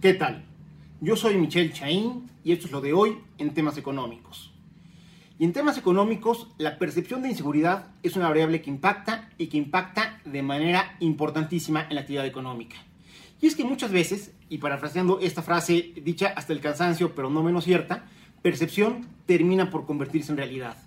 [0.00, 0.46] ¿Qué tal?
[1.02, 4.50] Yo soy Michelle Chaín y esto es lo de hoy en temas económicos.
[5.38, 9.58] Y en temas económicos, la percepción de inseguridad es una variable que impacta y que
[9.58, 12.76] impacta de manera importantísima en la actividad económica.
[13.42, 17.42] Y es que muchas veces, y parafraseando esta frase dicha hasta el cansancio, pero no
[17.42, 18.06] menos cierta,
[18.40, 20.78] percepción termina por convertirse en realidad.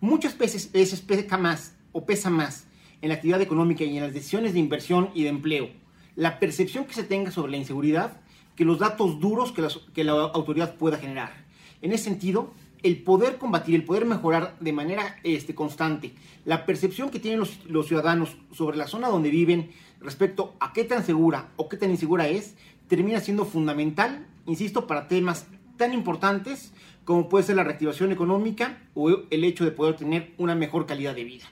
[0.00, 2.66] Muchas veces, veces pesa más o pesa más
[3.00, 5.86] en la actividad económica y en las decisiones de inversión y de empleo
[6.16, 8.20] la percepción que se tenga sobre la inseguridad
[8.56, 11.44] que los datos duros que la, autoridad pueda generar.
[11.82, 12.52] En ese sentido,
[12.82, 16.14] el poder combatir, el poder mejorar de manera este, constante
[16.44, 20.84] la percepción que tienen los, los, ciudadanos sobre la zona donde viven respecto a qué
[20.84, 22.54] tan segura o qué tan insegura es,
[22.88, 26.72] termina siendo fundamental, insisto, para temas tan importantes
[27.04, 31.14] como puede ser la reactivación económica o el hecho de poder tener una mejor calidad
[31.14, 31.44] de vida.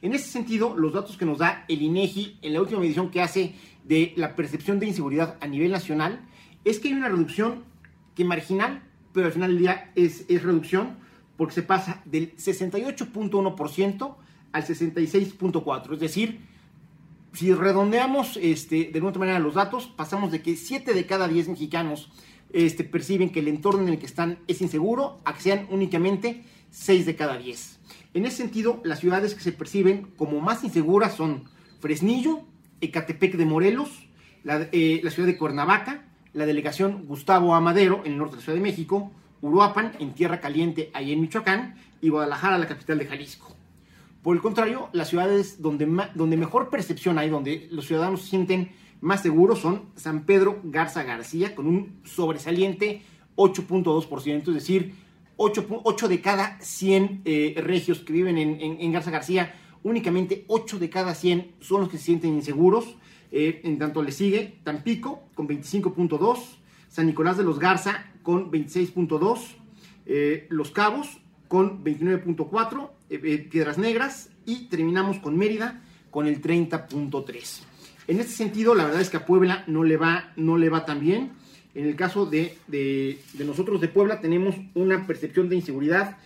[0.00, 3.20] En ese sentido, los datos que nos da el INEGI en la última medición que
[3.20, 6.20] hace de la percepción de inseguridad a nivel nacional
[6.64, 7.64] es que hay una reducción
[8.14, 10.98] que marginal, pero al final del día es, reducción
[11.36, 14.16] porque se pasa del 68.1%
[14.52, 15.92] al 66.4%.
[15.94, 16.40] Es decir,
[17.32, 21.48] si redondeamos este, de alguna manera los datos, pasamos de que 7 de cada 10
[21.48, 22.10] mexicanos
[22.52, 26.44] este, perciben que el entorno en el que están es inseguro a que sean únicamente
[26.70, 27.78] 6 de cada 10.
[28.18, 31.44] En ese sentido, las ciudades que se perciben como más inseguras son
[31.78, 32.40] Fresnillo,
[32.80, 34.08] Ecatepec de Morelos,
[34.42, 36.02] la, eh, la, ciudad de Cuernavaca,
[36.32, 40.40] la delegación Gustavo Amadero en el norte de la Ciudad de México, Uruapan en Tierra
[40.40, 43.54] Caliente, ahí en Michoacán, y Guadalajara, la capital de Jalisco.
[44.24, 48.72] Por el contrario, las ciudades donde, donde mejor percepción hay, donde los ciudadanos se sienten
[49.00, 53.02] más seguros, son San Pedro Garza García, con un sobresaliente
[53.36, 55.06] 8.2%, es decir,
[55.38, 60.90] 8, 8, de cada 100 eh, regios que viven en, Garza García únicamente 8 de
[60.90, 62.96] cada 100 son los que se sienten inseguros.
[63.30, 66.38] Eh, en tanto le sigue Tampico con 25.2,
[66.88, 69.38] San Nicolás de los Garza con 26.2,
[70.06, 76.42] eh, Los Cabos con 29.4, eh, eh, Piedras Negras y terminamos con Mérida con el
[76.42, 77.60] 30.3.
[78.06, 80.84] En este sentido, la verdad es que a Puebla no le va, no le va
[80.84, 81.32] tan bien.
[81.78, 86.16] En el caso de, de, nosotros de Puebla tenemos una percepción de inseguridad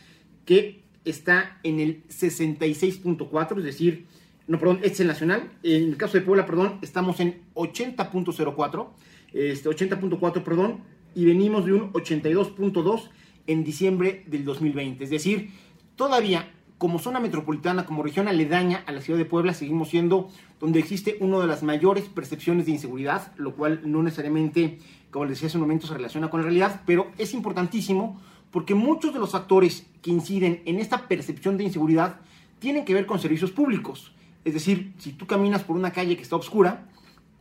[0.47, 4.07] que está en el 66.4, es decir,
[4.47, 5.53] no, perdón, es el nacional.
[5.63, 8.89] En el caso de Puebla, perdón, estamos en 80.04,
[9.35, 10.79] este, 80.4, perdón,
[11.15, 13.11] y venimos de un 82.2
[13.47, 15.05] en diciembre del 2020.
[15.05, 15.51] Es decir,
[15.97, 16.51] todavía
[16.83, 20.29] como zona metropolitana, como región aledaña a la ciudad de Puebla, seguimos siendo
[20.59, 24.81] donde existe una de las mayores percepciones de inseguridad, lo cual no necesariamente,
[25.13, 28.75] como les decía hace un momento, se relaciona con la realidad, pero es importantísimo porque
[28.75, 32.17] muchos de los factores que inciden en esta percepción de inseguridad
[32.59, 34.11] tienen que ver con servicios públicos.
[34.45, 36.89] Es decir, si tú caminas por una calle que está oscura,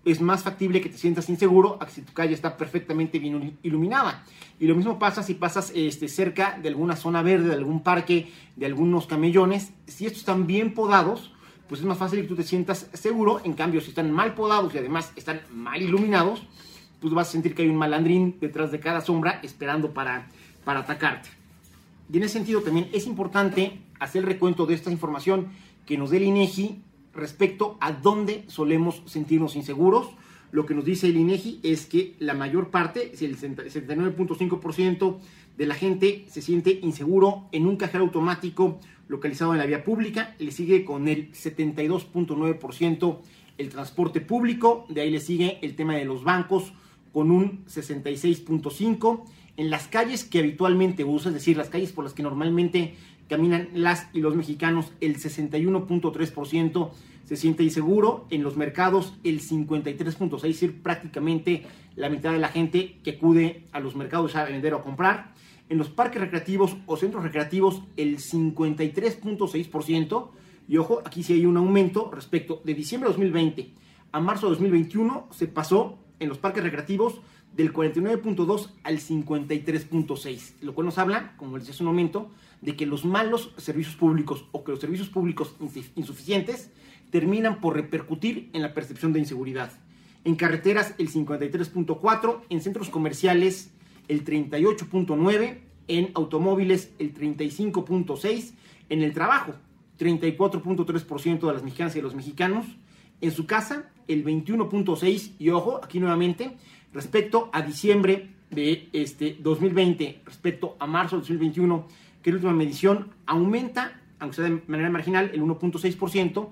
[0.03, 3.57] es más factible que te sientas inseguro a que si tu calle está perfectamente bien
[3.63, 4.23] iluminada.
[4.59, 8.31] Y lo mismo pasa si pasas este, cerca de alguna zona verde, de algún parque,
[8.55, 9.71] de algunos camellones.
[9.87, 11.33] Si estos están bien podados,
[11.67, 13.41] pues es más fácil que tú te sientas seguro.
[13.43, 16.47] En cambio, si están mal podados y además están mal iluminados,
[16.99, 20.27] pues vas a sentir que hay un malandrín detrás de cada sombra esperando para
[20.63, 21.29] para atacarte.
[22.11, 25.47] Y en ese sentido también es importante hacer el recuento de esta información
[25.85, 26.81] que nos dé el INEGI
[27.13, 30.09] respecto a dónde solemos sentirnos inseguros.
[30.51, 35.17] Lo que nos dice el INEGI es que la mayor parte, el 79.5%
[35.57, 40.35] de la gente se siente inseguro en un cajero automático localizado en la vía pública,
[40.39, 43.19] le sigue con el 72.9%
[43.57, 46.73] el transporte público, de ahí le sigue el tema de los bancos
[47.13, 49.23] con un 66.5%
[49.57, 52.95] en las calles que habitualmente usa, es decir, las calles por las que normalmente
[53.31, 56.89] caminan las y los mexicanos, el 61.3%
[57.23, 61.63] se siente inseguro, en los mercados el 53.6%, es decir, prácticamente
[61.95, 65.31] la mitad de la gente que acude a los mercados a vender o a comprar.
[65.69, 70.27] En los parques recreativos o centros recreativos el 53.6%,
[70.67, 73.71] y ojo, aquí sí hay un aumento respecto de diciembre de 2020
[74.11, 77.21] a marzo de 2021, se pasó en los parques recreativos
[77.55, 82.31] del 49.2 al 53.6, lo cual nos habla, como les decía hace un momento,
[82.61, 85.55] de que los malos servicios públicos o que los servicios públicos
[85.95, 86.71] insuficientes
[87.09, 89.71] terminan por repercutir en la percepción de inseguridad.
[90.23, 93.71] En carreteras el 53.4, en centros comerciales
[94.07, 98.53] el 38.9, en automóviles el 35.6,
[98.89, 99.53] en el trabajo
[99.99, 102.65] 34.3% de las mexicanas y de los mexicanos,
[103.21, 106.57] en su casa el 21.6 y ojo, aquí nuevamente
[106.93, 111.87] respecto a diciembre de este 2020, respecto a marzo de 2021,
[112.21, 116.49] que es la última medición, aumenta, aunque sea de manera marginal, el 1.6%,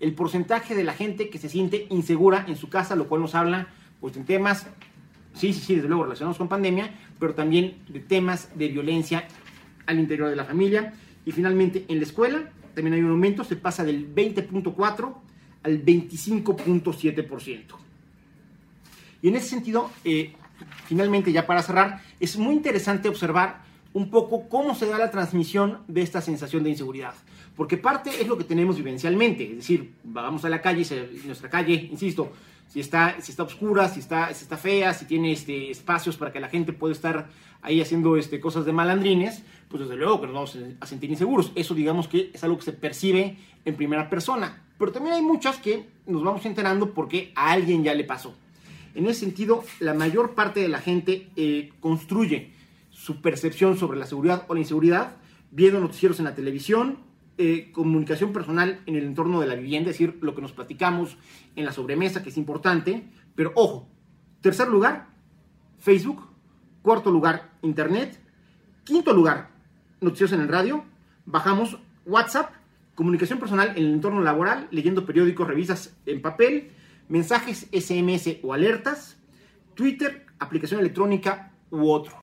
[0.00, 3.34] el porcentaje de la gente que se siente insegura en su casa, lo cual nos
[3.34, 3.68] habla
[4.00, 4.66] pues, en temas
[5.34, 9.26] sí, sí, sí, desde luego relacionados con pandemia, pero también de temas de violencia
[9.86, 10.94] al interior de la familia.
[11.24, 15.14] Y finalmente, en la escuela también hay un aumento, se pasa del 20.4
[15.62, 17.62] al 25.7%.
[19.22, 20.32] Y en ese sentido, eh,
[20.86, 23.62] finalmente ya para cerrar, es muy interesante observar
[23.94, 27.14] un poco cómo se da la transmisión de esta sensación de inseguridad.
[27.56, 31.50] Porque parte es lo que tenemos vivencialmente, es decir, vamos a la calle y nuestra
[31.50, 32.32] calle, insisto,
[32.68, 36.32] si está, si está oscura, si está, si está fea, si tiene este, espacios para
[36.32, 37.28] que la gente pueda estar
[37.60, 41.52] ahí haciendo este, cosas de malandrines, pues desde luego que nos vamos a sentir inseguros.
[41.54, 43.36] Eso digamos que es algo que se percibe
[43.66, 44.62] en primera persona.
[44.82, 48.34] Pero también hay muchas que nos vamos enterando porque a alguien ya le pasó.
[48.96, 52.50] En ese sentido, la mayor parte de la gente eh, construye
[52.90, 55.18] su percepción sobre la seguridad o la inseguridad
[55.52, 56.98] viendo noticieros en la televisión,
[57.38, 61.16] eh, comunicación personal en el entorno de la vivienda, es decir, lo que nos platicamos
[61.54, 63.04] en la sobremesa, que es importante.
[63.36, 63.86] Pero ojo,
[64.40, 65.10] tercer lugar,
[65.78, 66.26] Facebook.
[66.82, 68.20] Cuarto lugar, Internet.
[68.82, 69.50] Quinto lugar,
[70.00, 70.82] noticieros en el radio.
[71.24, 72.50] Bajamos WhatsApp,
[72.94, 76.70] comunicación personal en el entorno laboral, leyendo periódicos, revistas en papel,
[77.08, 79.16] mensajes SMS o alertas,
[79.74, 82.16] Twitter, aplicación electrónica u otro.